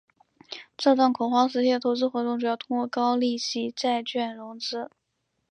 [0.75, 4.89] 这段恐慌时期的投资活动主要通过高利息债券融资。